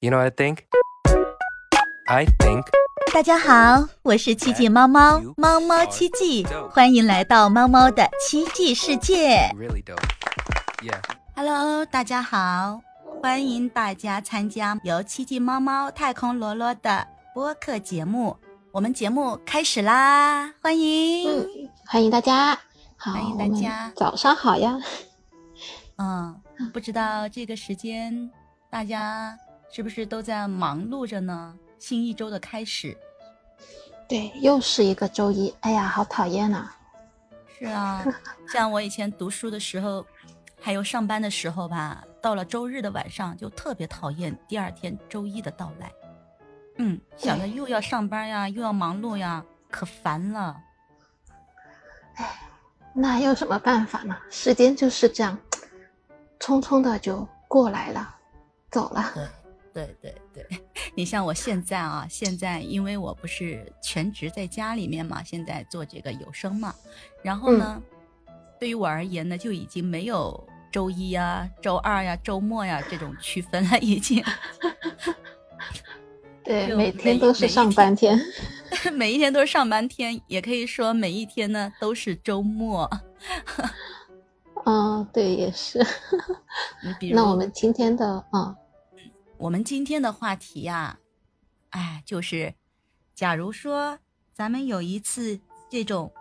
[0.00, 0.58] You know what I think?
[2.06, 2.64] I think
[3.12, 9.50] 大家好，我是奇迹猫猫，猫猫奇迹，欢迎来到猫猫的奇迹世界。
[9.56, 9.98] really dope.
[10.84, 11.00] Yeah.
[11.34, 12.80] Hello，大家好，
[13.20, 17.04] 欢迎大家参加由奇迹猫猫、太空罗罗的
[17.34, 18.36] 播客节目。
[18.70, 21.28] 我们节目开始啦，欢迎。
[21.28, 21.48] 嗯，
[21.84, 22.56] 欢迎大家，
[22.96, 24.78] 好，欢迎大家早上好呀。
[25.96, 26.40] 嗯，
[26.72, 28.30] 不知道这个时间
[28.70, 29.36] 大家
[29.70, 31.56] 是不是都在忙碌着呢？
[31.78, 32.96] 新一周的开始，
[34.08, 36.68] 对，又是一个周一，哎呀，好讨厌呐、
[37.56, 38.04] 是啊，
[38.52, 40.04] 像我以前读书的时候，
[40.60, 45.92] 还有上班的时候吧，到了周日的晚上就特别讨厌第二天周一的到来。
[46.78, 50.60] 嗯，想着又要上班呀，又要忙碌呀，可烦了。
[52.16, 52.40] 哎
[52.92, 54.16] 那有什么办法呢？
[54.30, 55.38] 时间就是这样，
[56.40, 58.16] 匆匆的就过来了，
[58.68, 59.14] 走了。
[59.72, 60.58] 对对对对，
[60.94, 66.74] 你像我现在啊，现在因为我不是全职在家里面嘛，现在做这个有声嘛，
[67.22, 67.80] 然后呢，
[68.58, 74.24] 对于我而言呢，就已经没有周一呀、周二呀、周末呀这种区分了，已经
[76.44, 78.18] 对，就每天都是上班天。
[78.92, 82.88] 每一天都是上班天，也可以说每一天呢都是周末。
[84.66, 85.84] 嗯，对，也是。
[87.12, 88.54] 那我们今天的，嗯，
[89.38, 90.98] 我们今天的话题呀、
[91.70, 92.52] 哎，就是，
[93.14, 93.96] 假如说
[94.34, 95.38] 咱们有一次
[95.70, 96.12] 这种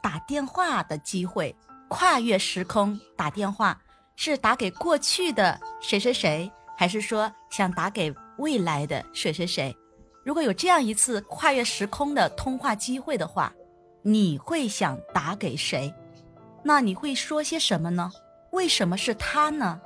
[0.00, 1.54] 打电话的机会，
[1.88, 3.82] 跨越时空打电话，
[4.14, 9.76] 是打给过去的谁谁谁，还是说想打给未来的谁谁谁？
[10.24, 13.52] 如果有这样一次跨越时空的通话机会的话，
[14.02, 15.92] 你会想打给谁？
[16.62, 18.12] 那你会说些什么呢？
[18.52, 19.80] 为什么是他呢？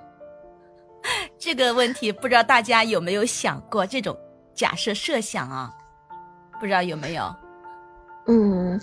[1.38, 4.16] 这个问题不知道大家有没有想过这种
[4.54, 5.72] 假设设想啊？
[6.58, 7.34] 不知道有没有？
[8.26, 8.80] 嗯，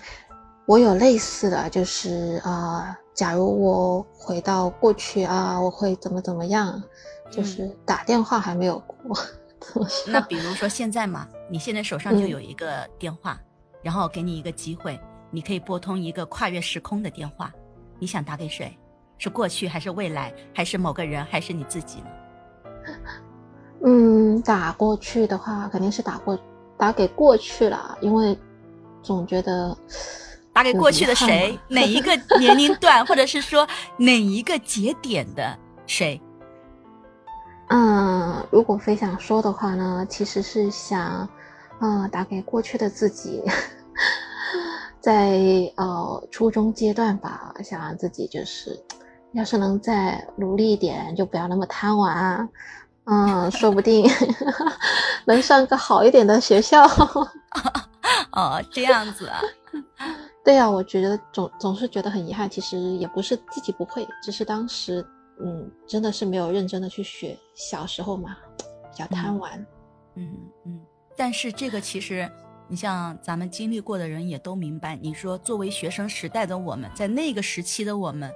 [0.66, 6.84] 我有类似的，就是啊、呃假如我回到过去啊，我会怎么怎么样，
[7.32, 9.18] 就是打电话还没有过。
[10.06, 13.40] 那比如说现在嘛，你现在手上就嗯有一个电话，
[13.82, 15.00] 然后给你一个机会，
[15.32, 17.54] 你可以拨通一个跨越时空的电话，
[18.00, 18.78] 你想打给谁？
[19.18, 22.08] 是过去还是未来，还是某个人，还是你自己呢？
[23.84, 26.38] 嗯，打过去的话，肯定是打过
[26.78, 28.38] 打给过去了，因为
[29.04, 29.78] 总觉得
[30.54, 31.60] 打给过去的谁嘛？
[31.70, 36.20] 哪一个年龄段，或者是说哪一个节点的谁？
[37.70, 41.28] 嗯，如果非想说的话呢，其实是想，
[41.82, 43.44] 嗯，打给过去的自己，
[45.02, 45.40] 在
[45.76, 48.80] 呃初中阶段吧，想让自己就是，
[49.34, 52.48] 要是能再努力一点，就不要那么贪玩啊，
[53.06, 54.06] 嗯，说不定
[55.26, 56.84] 能上个好一点的学校。
[58.34, 59.40] 哦，这样子啊。
[60.44, 65.04] 对呀、我觉得总总是觉得很遗憾，其实也不是自己不会，只是当时
[65.40, 68.38] 嗯真的是没有认真的去学，小时候嘛
[68.92, 69.66] 比较贪玩。
[70.16, 70.30] 嗯
[70.66, 70.82] 嗯，
[71.18, 72.30] 但是这个其实，
[72.68, 74.96] 你像咱们经历过的人也都明白。
[74.96, 78.32] 你说，作为学生时代的我们，在那个时期的我们，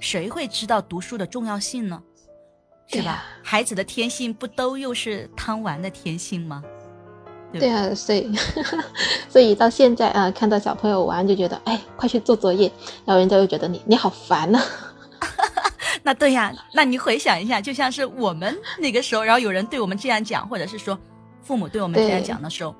[0.00, 2.02] 谁会知道读书的重要性呢？
[2.90, 3.24] 是吧？
[3.42, 6.62] 孩子的天性不都又是贪玩的天性吗？
[7.52, 8.32] 对对啊，所以
[9.28, 12.70] 所以到现在啊、看到小朋友玩就觉得，哎，快去做作业，
[13.04, 14.60] 然后人家又觉得你你好烦呐、
[16.02, 20.96] 那对呀，那你回想一下，就像是我们那个时候，然后有人对我们这样讲，或者是说
[21.42, 22.74] 父母对我们这样对讲的时候，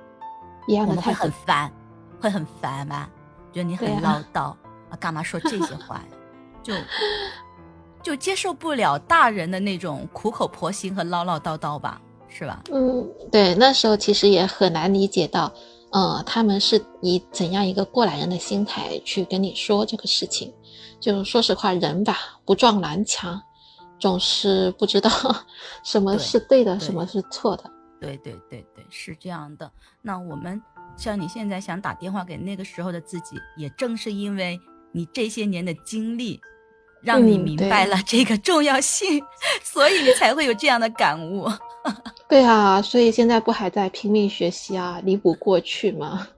[0.69, 1.33] 一样我们会的态度。
[1.33, 1.73] 很烦，
[2.21, 3.09] 会很烦吧？
[3.53, 4.41] 觉得你很对唠啊叨
[4.89, 6.05] 啊，干嘛说这些话呀？
[6.63, 6.73] 就
[8.03, 12.63] 就接受不了大人的那种苦口婆心和唠唠叨叨吧，是吧？
[12.73, 15.53] 嗯，对，那时候其实也很难理解到，
[15.93, 20.53] 呃，他们是以怎样一个过来人的心态去跟你说这个事情。
[21.01, 23.41] 就说实话，人吧不撞南墙，
[23.99, 25.11] 总是不知道
[25.83, 27.65] 什么是对的，对什么是错的。
[28.01, 29.71] 对对对对，是这样的。
[30.03, 30.61] 那我们
[30.97, 34.59] 像你现在想打电话给那个时候的自己，也正是因为
[34.93, 36.41] 你这些年的经历，
[37.03, 39.23] 让你嗯明白了这个重要性，
[39.63, 41.49] 所以你才会有这样的感悟。
[42.29, 46.29] 对啊，所以现在不还在拼命学习啊，弥补过去吗？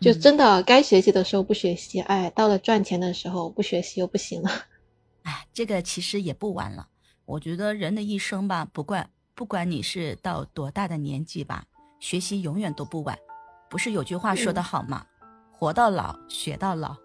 [0.00, 4.50] 就嗯真的该学习的时候不学习，哎，到了赚钱的时候不学习又不行了。
[5.22, 6.86] 哎，这个其实也不晚了。
[7.24, 11.64] 我觉得人的一生吧，不管不管你是到多大的年纪吧，
[11.98, 13.18] 学习永远都不晚。
[13.70, 15.04] 不是有句话说得嗯好吗？
[15.50, 16.96] 活到老，学到老，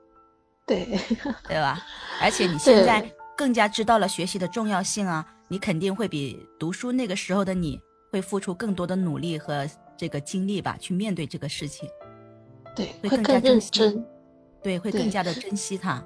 [0.65, 0.99] 对，
[1.47, 1.79] 对吧？
[2.21, 3.07] 而且你现在
[3.37, 7.79] 更加知道了学习的重要性啊，你肯定会比读书那个时候的你
[8.11, 9.67] 会付出更多的努力和
[9.97, 11.87] 这个精力吧，去面对这个事情，
[12.75, 14.05] 对，会会更加认真。
[14.63, 16.03] 对，会更加的珍惜它，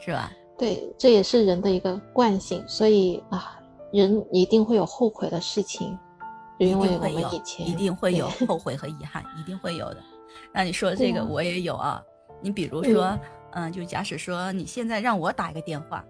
[0.00, 0.32] 是吧？
[0.58, 3.56] 对，这也是人的一个惯性，所以啊，
[3.92, 5.96] 人一定会有后悔的事情，
[6.58, 10.02] 因为我们以前一定会有后 悔和遗憾，一定会有的。
[10.52, 12.02] 那你说这个我也有啊，
[12.42, 13.20] 你比如说，嗯、
[13.72, 16.04] 就假使说你现在让我打一个电话，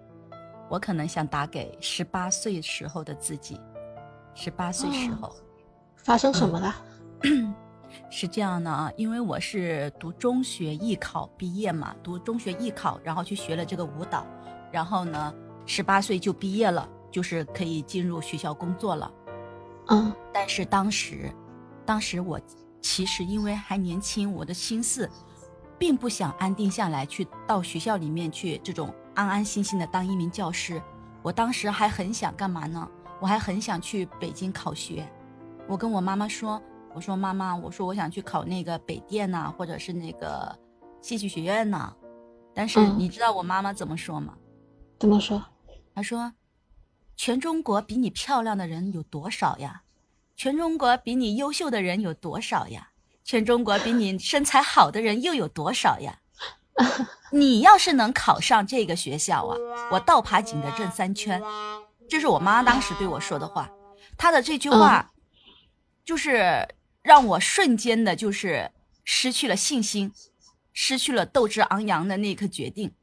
[0.69, 3.59] 我可能想打给十八岁时候的自己，
[4.33, 5.35] 十八岁时哦候。
[5.97, 6.75] 发生什么了？
[8.11, 14.27] 是这样的啊，因为我是读中学艺考毕业嘛，读中学艺考，然后去学了这个舞蹈，
[14.71, 15.33] 然后呢，
[15.65, 19.11] 十八岁就毕业了，就是可以进入学校工作了。
[19.87, 21.31] 嗯但是当时，
[21.85, 22.39] 当时我
[22.81, 25.09] 其实因为还年轻，我的心思
[25.77, 30.81] 并不想安定下来，去到学校里面去这种安安心心的当一名教师。
[31.21, 32.87] 我当时还很想干嘛呢？
[33.19, 35.07] 我还很想去北京考学。
[35.67, 36.61] 我跟我妈妈说
[36.93, 40.57] ：“我说妈妈，我说我想去考那个北电呐、或者是那个
[41.01, 41.95] 戏剧学院呐、
[42.53, 44.35] 但是嗯你知道我妈妈怎么说吗？
[44.99, 45.43] 怎么说？
[45.95, 46.33] 她说
[47.15, 49.83] ：“全中国比你漂亮的人有多少呀？
[50.35, 52.89] 全中国比你优秀的人有多少呀？
[53.25, 56.19] 全中国比你身材好的人又有多少呀？
[57.31, 59.57] 你要是能考上这个学校啊，
[59.91, 61.41] 我倒爬井的认三圈。”
[62.07, 63.67] 这是我妈当时对我说的话。
[64.15, 65.11] 她的这句话，
[66.05, 66.67] 就是
[67.01, 68.71] 让我瞬间的，就是
[69.03, 70.11] 失去了信心，
[70.71, 72.93] 失去了斗志昂扬的那一刻决定。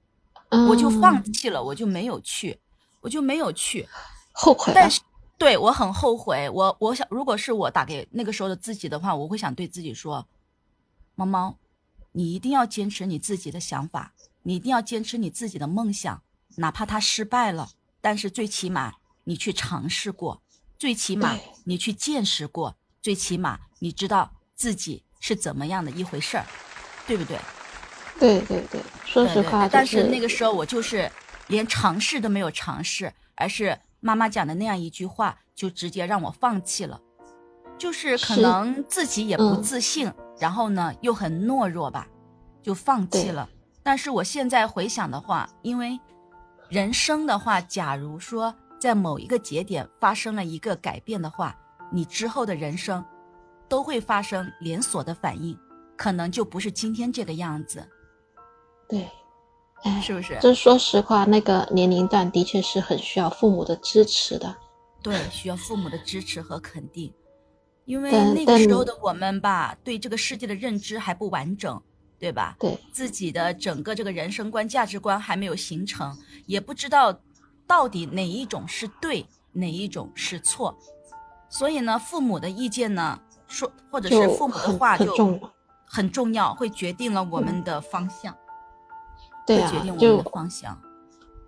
[0.68, 2.60] 我就放嗯弃了，我就没有去，
[3.00, 3.88] 我就没有去。
[4.32, 4.88] 后悔了但。
[4.88, 5.00] 是
[5.42, 10.28] 对我很后悔，我我想，如果是我打给那个时候的自己的话，我会想对自己说
[11.16, 11.58] ：“猫猫，
[12.12, 14.12] 你一定要坚持你自己的想法，
[14.44, 16.22] 你一定要坚持你自己的梦想，
[16.58, 18.94] 哪怕它失败了，但是最起码
[19.24, 20.40] 你去尝试过，
[20.78, 26.46] 最起码你去见识过，最起码你知道自己是怎么样的一回事儿，
[27.04, 27.36] 对不对？”
[28.20, 31.10] 对对对，说对对实话，对但是那个时候我就是
[31.48, 37.00] 连尝试都没有尝试，而是妈妈讲的那样一句话，就直接让我放弃了。
[37.78, 42.06] 就是可能自己也不嗯自信，然后呢又很懦弱吧，
[42.60, 43.48] 就放弃了。
[43.82, 45.98] 但是我现在回想的话，因为
[46.68, 51.56] 人生的话，假如说在某一个节点发生了一个改变的话，
[51.92, 53.04] 你之后的人生
[53.68, 55.56] 都会发生连锁的反应，
[55.96, 57.88] 可能就不是今天这个样子，
[58.88, 59.12] 对，哎，
[60.02, 60.38] 是不是？
[60.40, 64.56] 这说实话，那个年龄段的确是很需要父母的支持的。
[65.02, 67.12] 对，需要父母的支持和肯定，
[67.84, 71.82] 因为那个时候的我们吧，对这个世界的认知还不完整，
[72.18, 72.54] 对吧？
[72.60, 77.20] 对，自己的整个这个人生观、价值观还没有形成，也不知道
[77.66, 80.78] 到底哪一种是对，哪一种是错，
[81.48, 85.52] 所以呢，父母的意见呢，说或者是父母的话就很重要。
[85.84, 88.34] 很重要，会决定了我们的方向，
[89.46, 90.78] 对啊决定，我们就的方向。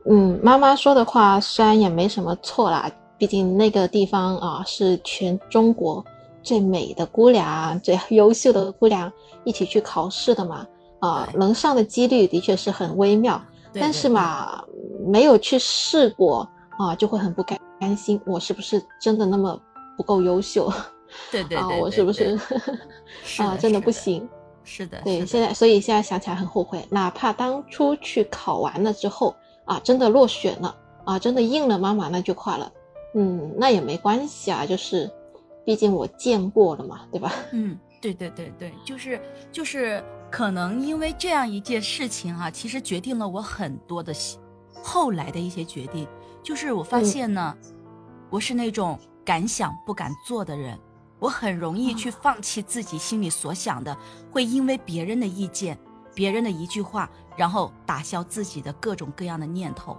[0.06, 6.04] 嗯，妈妈说的话虽然也没什么错啦，毕竟那个地方啊是全中国
[6.42, 9.10] 最美的姑娘、最优秀的姑娘
[9.44, 10.66] 一起去考试的嘛，
[11.00, 13.40] 啊，能上的几率的确是很微妙。
[13.72, 14.62] 但是嘛，
[15.04, 16.48] 没有去试过
[16.78, 19.58] 啊，就会很不甘甘心，我是不是真的那么
[19.96, 20.86] 不够优秀 啊？
[21.32, 22.38] 对对对，我是不是
[23.38, 24.28] 啊真的不行？
[24.64, 32.72] 是的，对，现在所以现在想起来很后悔，哪怕当初去考完了之后啊，真的落选了啊，真的应了妈妈那句话了，
[33.14, 35.10] 嗯，那也没关系啊，就是，
[35.64, 37.32] 毕竟我见过了嘛，对吧？
[37.52, 39.20] 嗯，对对对对，就是
[39.52, 44.12] 就是，可能因为这样一件事情啊，其实决定了我很多的
[44.82, 46.08] 后来的一些决定。
[46.42, 47.56] 就是我发嗯现呢，
[48.30, 50.78] 我是那种敢想不敢做的人，
[51.24, 53.96] 我很容易去放弃自己心里所想的，
[54.30, 55.78] 会因为别人的意见、
[56.14, 59.96] 别人的一句话，然后打消自己的各种各样的念头。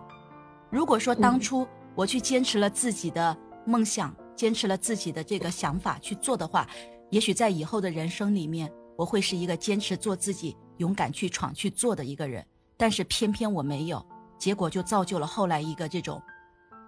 [0.70, 6.67] 如果说当嗯初我去坚持了自己的梦想，坚持了自己的这个想法去做的话，
[7.10, 12.46] 也许在以后的人生里面，我会是一个坚持做自己、勇敢去闯去做的一个人。
[12.77, 14.05] 但是偏偏我没有，
[14.38, 16.22] 结果就造就了后来一个这种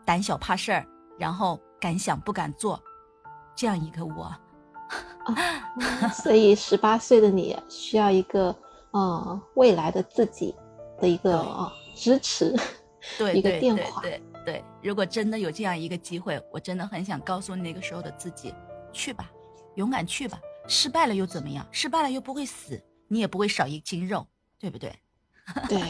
[0.06, 0.86] 胆小怕事儿，
[1.18, 2.80] 然后敢想不敢做
[3.58, 4.34] 这样一个我。
[6.24, 8.56] 所以十八岁的你需要一个
[8.92, 10.56] 呃未来的自己
[11.02, 12.56] 的一个支持，
[13.18, 18.56] 对一个电话对对，如果真的有这样一个机会，我真的很想告诉那个时候的自己，
[18.94, 19.30] 去吧，
[19.76, 21.68] 勇敢去吧，失败了又怎么样？
[21.70, 24.26] 失败了又不会死，你也不会少一斤肉，
[24.58, 24.96] 对不对？
[25.68, 25.82] 对。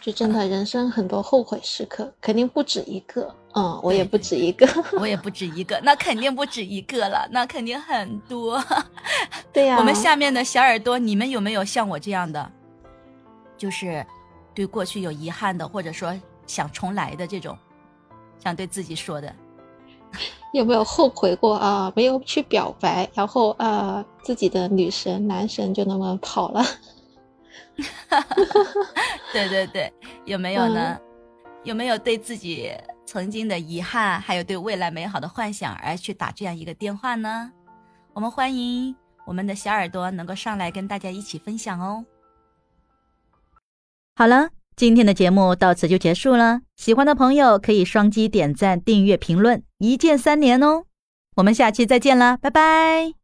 [0.00, 3.34] 就真的人生很多后悔时刻，肯定不止一个。
[3.54, 4.66] 嗯，我也不止一个，
[4.98, 8.62] 我也不止一个，那肯定不止一个了，那肯定很多。
[9.52, 12.50] 对呀，我们下面的小耳朵，你们有没有像我这样的，
[13.56, 14.04] 就是
[14.52, 16.12] 对过去有遗憾的，或者说
[16.46, 17.56] 想重来的这种，
[18.42, 19.32] 想对自己说的？
[20.52, 21.92] 有没有后悔过啊？
[21.94, 26.64] 没有去表白，然后啊，自己的女神男神就那么跑了？
[29.32, 29.92] 对对对，
[30.24, 30.98] 有没有呢？
[31.64, 32.70] 有没有对自己
[33.06, 37.50] 曾经的遗憾，还有对未来美好的幻想而去打这样一个电话呢？
[38.12, 38.94] 我们欢迎
[39.26, 42.04] 我们的小耳朵能够上来跟大家一起分享哦。
[44.14, 46.60] 好了，今天的节目到此就结束了。
[46.76, 50.84] 喜欢的朋友可以双击点赞、订阅、评论，一键三连哦。
[51.36, 53.23] 我们下期再见了，拜拜。